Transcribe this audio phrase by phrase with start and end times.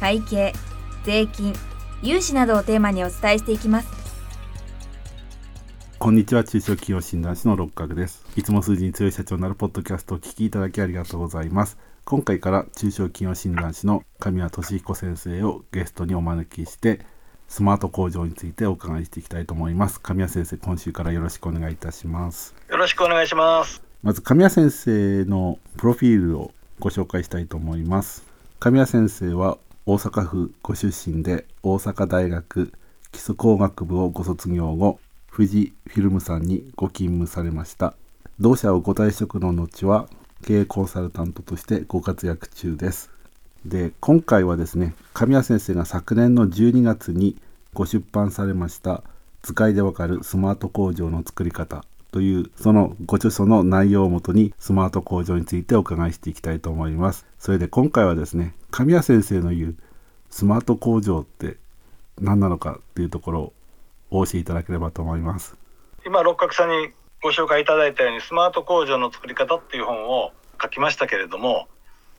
[0.00, 0.52] 会計
[1.04, 1.54] 税金
[2.02, 3.88] 融資などをテーマにお伝えしていきます。
[5.98, 6.44] こんにちは。
[6.44, 8.26] 中小企業診断士の六角です。
[8.36, 11.78] いつも数字に強い社長になるポッドキャストを聞きいただきありがとうございます。
[12.04, 17.00] 今回から中小企業診断士の神谷俊彦先生をゲストにお招きして
[17.48, 19.98] スマート工場についてお伺いしていきたいと思います。
[19.98, 22.54] 神谷先生今週からよろしくお願いいたします。
[22.68, 23.82] よろしくお願いします。
[24.02, 28.26] まず神谷先生のプロフィールをご紹介したいと思います。
[28.60, 32.72] 神谷先生は大阪府ご出身で大阪大学
[33.12, 34.98] 基礎工学部をご卒業後
[35.30, 37.94] 富士フィルムさんにご勤務されました。
[38.40, 40.08] 同社をご退職の後は
[40.42, 43.10] 経営コンサルタントとしてご活躍中です。
[43.66, 47.36] で今回はですね神谷先生が昨年の12月に
[47.74, 49.02] ご出版されました
[49.42, 57.26] 「図解でわかるスマート工場の作り方」というそのご著書の内容をもとにスマート工場についてお伺いしていきたいと思います。
[57.40, 59.76] それで今回はですね神谷先生の言う
[60.30, 61.56] スマート工場って
[62.20, 63.52] 何なのかっていうところを
[64.12, 65.56] お教えいただければと思います。
[66.06, 70.30] 今六角さんにご紹介いただいたようにスマート工場の作り方っていう本を
[70.62, 71.66] 書きましたけれども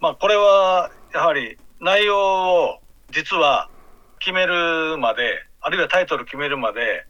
[0.02, 2.80] まあこれはやはり内容を
[3.12, 3.70] 実は
[4.20, 7.06] 決めるまであるいはタイトル決めるまで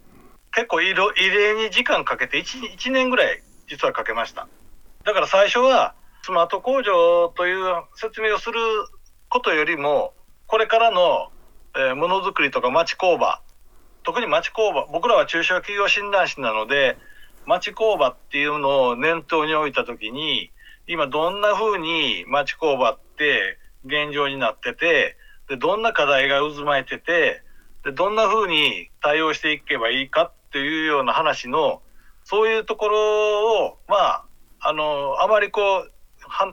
[0.56, 4.48] 結構異例に時間かけて 1, 1年ぐらい実はかけました。
[5.03, 8.56] だから最初はスマート工場という説明をする
[9.30, 10.14] ことよりも
[10.47, 11.30] これからの
[11.95, 13.42] ものづくりとか町工場
[14.03, 16.97] 特に町工場僕らは中小企業診断士なので
[17.45, 20.51] 町工場っていうのを念頭に置いた時に
[20.88, 25.18] 今どんな風に町工場って現状になってて、
[25.50, 27.41] で、どんな課題が渦巻いてて、
[27.84, 31.82] で、どんな風に対応していけばいいかっていうような話の、
[32.24, 34.26] そういうところを、まあ、
[34.62, 35.92] あの、あまりこう、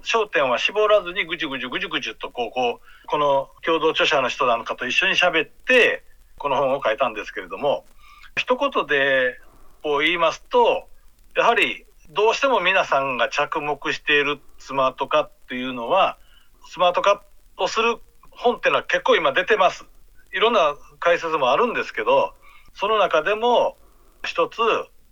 [0.03, 6.03] 焦点は絞らずにぐじゅぐじゅぐじゅぐじゅとこう、こう、この共同著者の人なんかと一緒に喋って、
[6.37, 7.85] この本を書いたんですけれども、
[8.37, 9.39] 一言で
[9.85, 10.89] こう言いますと、
[11.37, 16.19] やはりどうしても皆さんが着目しているスマート化っていうのは、
[16.67, 17.23] スマート化
[17.57, 17.99] をする
[18.31, 19.87] 本っていうのは結構今出てます。
[20.33, 22.35] いろんな解説もあるんですけど、
[22.75, 23.77] その中でも
[24.25, 24.59] 一つ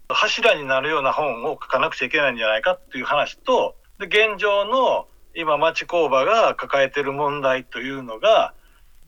[0.09, 8.55] 柱になるような本を書かなくちゃいけないんじゃないかっていう話と、で現状の今町工場が抱えてる問題というのが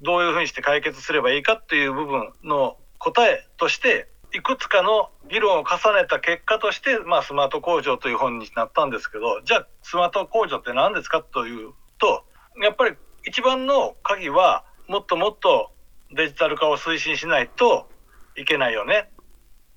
[0.03, 12.25] どういうふうにして解決すればいいかっていう部分の答えとしていくつかの議論を重ねた結果として、まあ、スマート工場という本になったんですけどじゃあスマート工場って何ですかというと
[12.63, 12.97] やっぱり
[13.27, 15.71] 一番の鍵はもっともっと
[16.15, 17.89] デジタル化を推進しないと
[18.37, 19.11] いけないよね。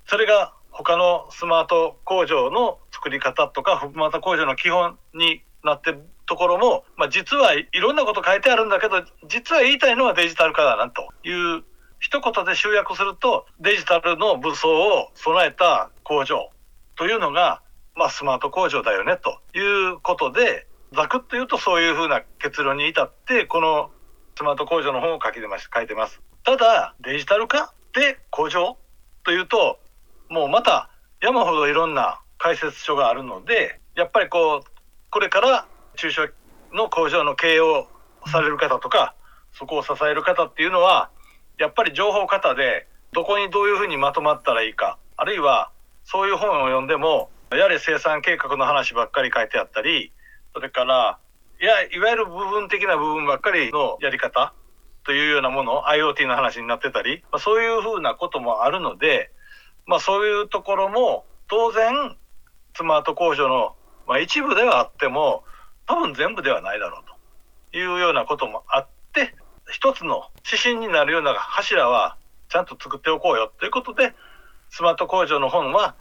[0.07, 11.63] それが他のスマート工場の作り方とかスマート工場の基本になってるところも、まあ、実はいろんなこと書いてあるんだけど実は言いたいのはデジタル化だなという
[11.99, 16.49] 一言で集約するとデジタルの武装を備えた工場
[16.95, 17.61] というのが、
[17.95, 23.91] まあ、スマート工場だよねということでざくっと言うとそういうふうな結論に至って、この
[24.37, 25.69] スマート工場の本を書いてます。
[25.73, 26.21] 書いてます。
[26.43, 28.77] ただ、デジタル化で工場
[29.23, 29.79] というと、
[30.29, 30.89] もうまた
[31.21, 34.69] 山ほどいろんな解説書があるので、やっぱりこう、
[35.09, 36.29] これから中小
[36.73, 37.87] の工場の経営を
[38.27, 39.15] される方とか、
[39.53, 41.09] そこを支える方っていうのは、
[41.57, 45.71] やっぱり情報型で、どこにどういうふうにまとまったらいいか、あるいは
[46.03, 50.11] そういう本を読んでも、やれ生産計画の話ばっかり書いてあったり、
[50.53, 51.19] それから、
[51.61, 54.53] いや、いわゆる部分的な部分ばっかりのやり方
[55.05, 59.31] というようなもの、IoT の話になってたり、まあ、そういうふうなこともあるので、
[59.85, 62.15] まあそういうところも当然
[62.75, 63.75] スマート工場の、
[64.07, 65.43] まあ、一部ではあっても
[65.87, 69.33] 多分全部ではないだろうというようなこともあって
[69.71, 72.17] 一つの指針になるような柱は
[72.49, 74.13] ちゃんと作っておこうよということで
[74.69, 75.95] スマート工場の本は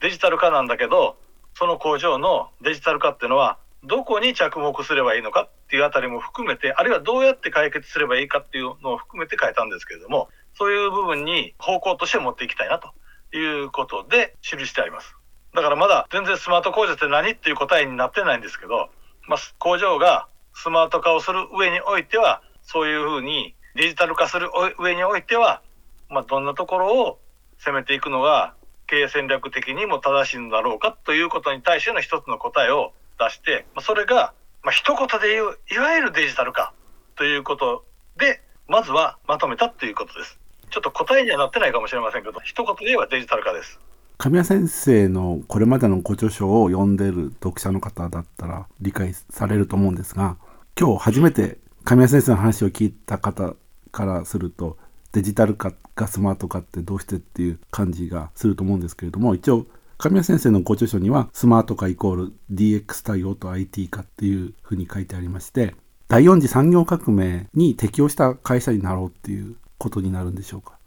[0.00, 1.16] デジタル化なんだけど
[1.56, 12.90] その工場のデジタル化っていうのはどこに着目すればいいのかっていうあたりも含めて、あるいはどうやって解決すればいいかっていうのを含めて書いたんですけれども、そういう部分に方向として持っていきたいなと。
[13.38, 15.14] いうことで記してあります。
[15.54, 18.90] だからまだ全然スマート工場って何っていう答えになってないんですけど、
[19.28, 25.62] まあ、工場がスマート化をする上においては、そういうふうにデジタル化する上においては、
[26.08, 27.18] まあ、どんなところを
[27.58, 28.54] 攻めていくのが
[28.86, 34.32] 経営戦略的にも正しいんだろうかということに対しての一つの答えを出して、まあ、それが、
[34.62, 36.72] まあ、一言で言ういわゆるデジタル化
[37.16, 37.84] ということ
[38.16, 40.38] でまずはまとめたということです。
[40.74, 43.78] ちょっと答えにはなってないかもしれませんけど一言で言えばデジタル化です。
[44.18, 50.36] 神谷先生のこれまでのご著書を読んでる読者の方だったら理解されると思うんですが
[50.78, 53.54] 今日初めて神谷先生の話を聞いた方
[53.92, 54.78] からすると
[55.12, 59.66] デジタル化がスマート化ってどうしてっていう感じがすると思うんですけれども一応
[59.98, 65.74] 神谷先生のご著書にはスマート化イコール DX 対応と IT 化っていうふうに書いてありまして
[66.08, 70.78] 第4次産業革命に適応した会社になろうっていうことになるんでしょうか？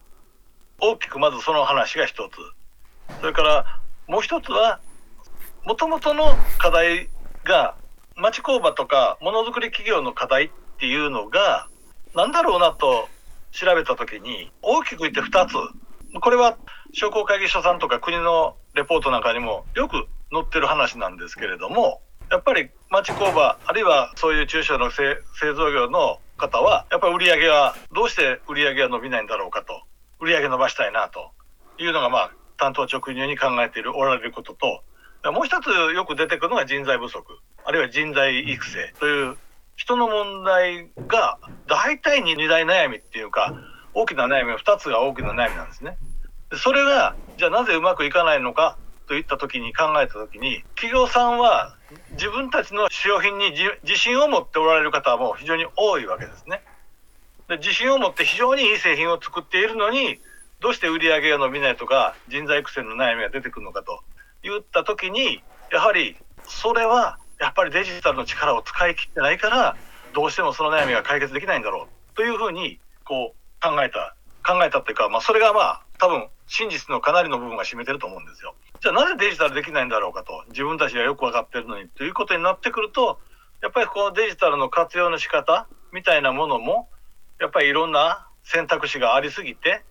[0.80, 2.36] 大きくまずその話が一つ。
[3.22, 4.80] それからもう一つは
[5.66, 7.10] もともとの課題
[7.44, 7.76] が
[8.16, 10.50] 町工場とかものづくり企業の課題っ
[10.80, 11.68] ていうのが
[12.16, 13.10] 何だろうなと
[13.52, 15.54] 調べた時に大きく言って2つ。
[16.20, 16.58] これは
[16.94, 22.02] 商工会議所さんとか国のレポートなんかにもよく載ってる話なんですけれども
[22.32, 29.82] やっぱり町工場あるいはそういう中小の製造業の方はやっぱり売り上げはどうして売り上げが伸びないんだろうかと。
[30.20, 31.32] 売り上げ伸ばしたいなと。
[31.80, 34.84] いうのがまあ担当直入に考えているおられることと。
[35.32, 37.24] もう一つよく出てくるのが人材不足。
[37.66, 38.94] あるいは人材育成。
[39.00, 39.38] という
[39.76, 41.38] 人の問題が
[41.68, 43.54] 大体に二大悩みっていうか
[43.94, 45.98] 大きな悩みは2つが大きな悩みなんですね。
[46.54, 51.77] それがじゃあなぜうまくいかないのかといった時に考えた時に企業さんは
[52.18, 53.54] 自分たちの使用品に
[53.84, 56.62] 自信を持っておられる方も非常に多いわけですね。
[57.48, 60.20] で自信を持って非常にいい製品を作っているのに
[60.60, 64.02] どうして売り上げが伸びないとか人材育成の悩みが出てくるのかと
[64.44, 65.42] いった時に
[65.72, 69.78] やはりそれはやっぱりデジタルの力を使い切ってないから
[70.14, 74.16] どうしてもその悩みが解決できないんだろうというふうにこう考えた
[74.46, 78.56] 考えたっていうか、まあ、それがまあ多分真実のかなりの部分が占めてると思うんですよ。
[78.82, 83.20] じゃあなぜデジタルできないんだろうかと自分たちがよく分かってるのにということになってくると
[83.62, 86.90] やっぱりこのデジタルの活用の仕方みたいなものも
[87.40, 89.84] やっぱりいろんな選択肢がありすぎて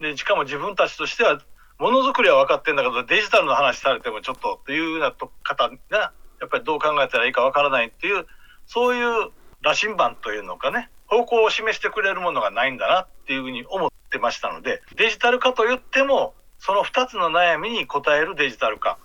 [0.00, 1.40] でしかも自分たちとしては
[1.78, 8.26] ものづくりは分かってんだけどデジタルの話されてもちょっとっていうような方がやっぱりどう考えたらいいか分からないっていう
[8.66, 9.30] そういう
[9.62, 18.98] 羅針盤というのかね方向を示してくれるものがないんだなっていうふうに思ってましたのでデジタル化といってもその2つの悩みに応えるデジタル化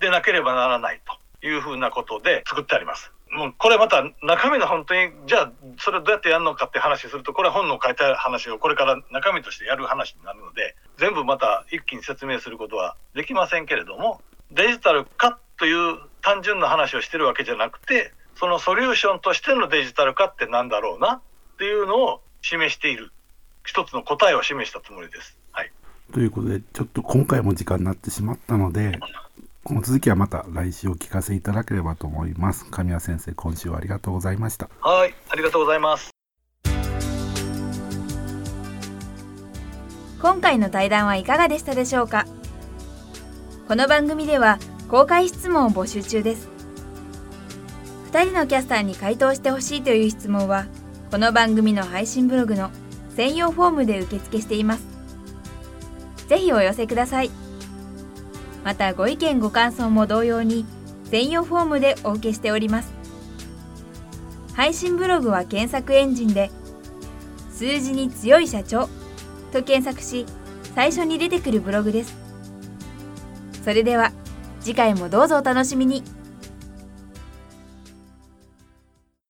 [0.00, 1.00] でなければならない
[1.40, 3.12] というふうなことで作ってあります。
[3.30, 14.20] もうこれまた中身の本当にじゃあそれどうやってやるのかって話するとこれ本の書いてある話をこれから中身としてやる話になるので全部また一気に説明することはできませんけれども
[14.52, 21.20] デジタル化という単純な話をしてるわけじゃなくてそのソリューションとしてのデジタル化って何だろうな
[21.54, 23.12] っていうのを示している
[23.64, 25.38] 一つの答えを示したつもりです。
[25.52, 25.72] はい、
[26.12, 28.98] ということでちょっと今回も時間になってしまったので
[29.62, 32.66] この続きはまた来週お聞かせいただければと思います。
[32.70, 34.68] 神谷先生、今週はありがとうございました。
[34.80, 36.10] はい、ありがとうございます。
[40.20, 42.26] 今回の対談はいかがでしたでしょうか？
[43.68, 44.58] この番組では
[44.88, 46.48] 公開質問を募集中です。
[48.10, 50.66] 2人のキャスターに回答してほしいという質問は、
[51.10, 52.70] この番組の配信ブログの
[53.16, 54.84] 専用フォームで受付しています。
[56.28, 57.30] ぜひお寄せください。
[58.64, 60.64] またご意見ご感想も同様に
[61.10, 62.92] 専用フォームでお受けしております
[64.54, 66.50] 配信ブログは検索エンジンで
[67.52, 68.88] 数字に強い社長
[69.52, 70.26] と検索し
[70.74, 72.16] 最初に出てくるブログです
[73.62, 74.12] それでは
[74.60, 76.02] 次回もどうぞお楽しみに